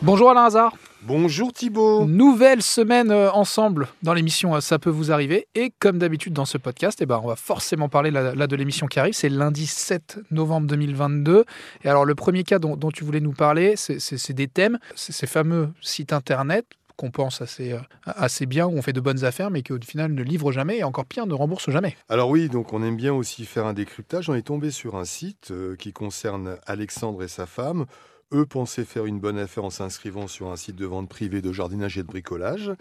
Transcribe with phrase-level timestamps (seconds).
[0.00, 0.76] Bonjour Alain Hazard.
[1.02, 2.04] Bonjour Thibault.
[2.06, 5.48] Nouvelle semaine euh, ensemble dans l'émission euh, Ça peut vous arriver.
[5.56, 8.54] Et comme d'habitude dans ce podcast, eh ben, on va forcément parler là, là de
[8.54, 9.14] l'émission qui arrive.
[9.14, 11.44] C'est lundi 7 novembre 2022.
[11.82, 15.12] Et alors le premier cas dont, dont tu voulais nous parler, c'est des thèmes, c'est
[15.12, 16.64] ces fameux sites internet
[16.96, 19.80] qu'on pense assez, euh, assez bien, où on fait de bonnes affaires, mais qui au
[19.80, 21.96] final ne livrent jamais et encore pire, ne remboursent jamais.
[22.08, 24.30] Alors oui, donc on aime bien aussi faire un décryptage.
[24.30, 27.86] On est tombé sur un site qui concerne Alexandre et sa femme.
[28.32, 31.50] Eux pensaient faire une bonne affaire en s'inscrivant sur un site de vente privée de
[31.50, 32.72] jardinage et de bricolage.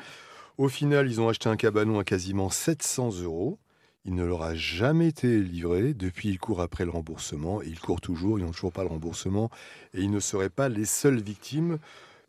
[0.58, 3.57] Au final, ils ont acheté un cabanon à quasiment 700 euros.
[4.04, 5.94] Il ne leur a jamais été livré.
[5.94, 7.62] Depuis, ils courent après le remboursement.
[7.62, 9.49] Et ils courent toujours, ils n'ont toujours pas le remboursement.
[9.94, 11.77] Et ils ne seraient pas les seules victimes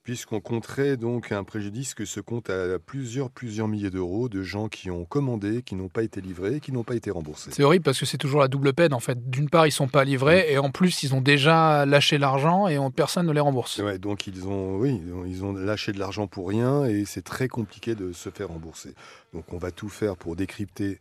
[0.09, 4.69] puisqu'on compterait donc un préjudice que se compte à plusieurs, plusieurs milliers d'euros de gens
[4.69, 7.51] qui ont commandé, qui n'ont pas été livrés, qui n'ont pas été remboursés.
[7.53, 9.29] C'est horrible parce que c'est toujours la double peine en fait.
[9.29, 12.79] D'une part, ils sont pas livrés et en plus, ils ont déjà lâché l'argent et
[12.79, 13.81] on, personne ne les rembourse.
[13.81, 17.49] Ouais, donc ils ont, oui, ils ont lâché de l'argent pour rien et c'est très
[17.49, 18.95] compliqué de se faire rembourser.
[19.35, 21.01] Donc on va tout faire pour décrypter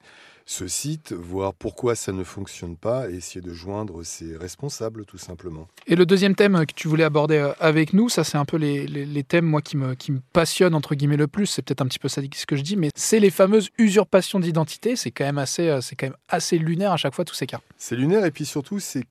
[0.50, 5.18] ce site, voir pourquoi ça ne fonctionne pas et essayer de joindre ses responsables tout
[5.18, 5.68] simplement.
[5.88, 8.56] Et le deuxième thème que tu voulais aborder euh, avec nous, ça c'est un peu
[8.56, 11.62] les, les, les, thèmes moi qui me, qui me passionnent entre guillemets le plus, c'est
[11.62, 14.96] peut-être un petit peu sadique ce que je dis, mais c'est les fameuses usurpations d'identité,
[14.96, 17.46] c'est quand, même assez, euh, c'est quand même assez lunaire à chaque fois tous ces
[17.46, 17.60] cas.
[17.78, 19.04] C'est lunaire et puis surtout c'est,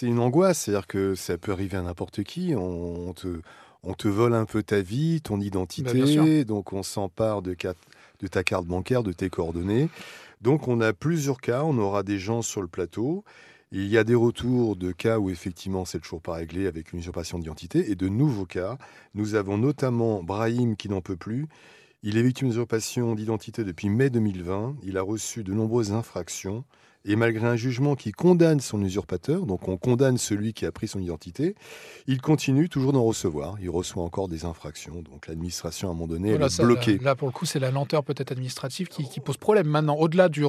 [0.00, 3.28] une angoisse, c'est-à-dire que ça peut arriver à n'importe qui, on, on, te,
[3.82, 7.54] on te vole un peu ta vie, ton identité, bah, donc on s'empare de,
[8.20, 9.90] de ta carte bancaire, de tes coordonnées.
[10.40, 13.24] Donc on a plusieurs cas, on aura des gens sur le plateau.
[13.72, 16.98] Il y a des retours de cas où effectivement c'est toujours pas réglé avec une
[16.98, 18.78] usurpation d'identité et de nouveaux cas.
[19.14, 21.46] Nous avons notamment Brahim qui n'en peut plus.
[22.02, 24.76] Il est victime d'usurpation d'identité depuis mai 2020.
[24.82, 26.64] Il a reçu de nombreuses infractions.
[27.06, 30.86] Et malgré un jugement qui condamne son usurpateur, donc on condamne celui qui a pris
[30.86, 31.54] son identité,
[32.06, 33.56] il continue toujours d'en recevoir.
[33.60, 35.02] Il reçoit encore des infractions.
[35.02, 36.98] Donc l'administration, à un moment donné, voilà, elle est ça, bloquée.
[36.98, 39.66] Là, là, pour le coup, c'est la lenteur peut-être administrative qui, qui, pose problème.
[39.66, 40.42] Maintenant, au-delà du,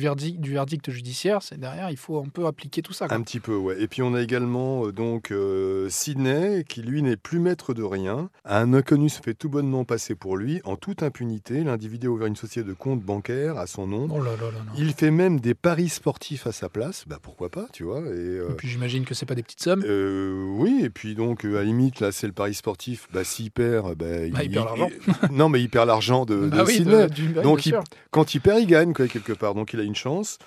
[0.00, 3.06] verdict, du verdict judiciaire, c'est derrière, il faut un peu appliquer tout ça.
[3.06, 3.16] Quoi.
[3.16, 3.80] Un petit peu, ouais.
[3.80, 7.84] Et puis on a également euh, donc euh, Sydney, qui lui n'est plus maître de
[7.84, 8.28] rien.
[8.44, 10.60] Un inconnu se fait tout bonnement passer pour lui.
[10.64, 14.08] En toute impunité, l'individu a ouvert une société de compte bancaire à son nom.
[14.10, 14.46] Oh là là
[14.76, 18.00] il fait même des paris sportif à sa place, bah pourquoi pas, tu vois.
[18.00, 19.84] Et, euh, et puis j'imagine que c'est pas des petites sommes.
[19.86, 23.50] Euh, oui, et puis donc à la limite là c'est le pari sportif, bah s'il
[23.50, 24.90] perd, bah, bah, il, il, perd l'argent.
[25.30, 27.06] non mais il perd l'argent de, bah de oui, Sydney.
[27.08, 27.78] de, donc il,
[28.10, 29.54] quand il perd, il gagne quoi quelque part.
[29.54, 30.38] Donc il a une chance.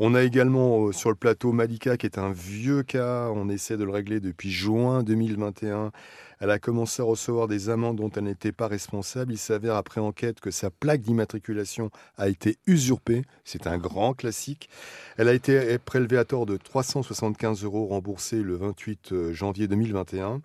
[0.00, 3.30] On a également euh, sur le plateau Malika qui est un vieux cas.
[3.34, 5.90] On essaie de le régler depuis juin 2021.
[6.38, 9.32] Elle a commencé à recevoir des amendes dont elle n'était pas responsable.
[9.32, 13.24] Il s'avère après enquête que sa plaque d'immatriculation a été usurpée.
[13.42, 14.70] C'est un grand classique.
[15.16, 20.40] Elle a été prélevée à tort de 375 euros remboursés le 28 janvier 2021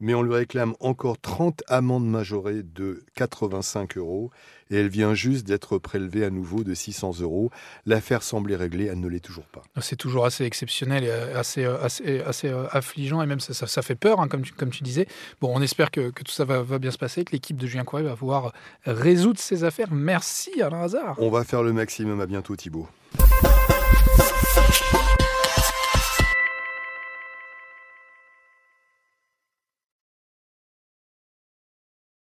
[0.00, 4.30] mais on lui réclame encore 30 amendes majorées de 85 euros
[4.70, 7.50] et elle vient juste d'être prélevée à nouveau de 600 euros.
[7.86, 9.62] L'affaire semblait réglée, elle ne l'est toujours pas.
[9.80, 13.94] C'est toujours assez exceptionnel et assez, assez, assez affligeant et même ça, ça, ça fait
[13.94, 15.06] peur, hein, comme, tu, comme tu disais.
[15.40, 17.66] Bon, on espère que, que tout ça va, va, bien se passer, que l'équipe de
[17.66, 18.52] Julien Couret va pouvoir
[18.84, 19.88] résoudre ces affaires.
[19.90, 21.16] Merci Alain Hazard.
[21.18, 22.20] On va faire le maximum.
[22.20, 22.88] À bientôt Thibault.